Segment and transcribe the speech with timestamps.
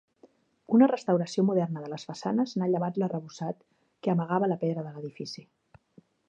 [0.77, 3.61] Una restauració moderna de les façanes n'ha llevat l'arrebossat
[4.07, 5.47] que amagava la pedra de l'edifici.